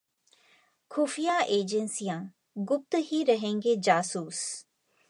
[0.91, 2.19] खुफिया एजेंसियां:
[2.57, 4.41] गुप्त ही रहेंगे जासूस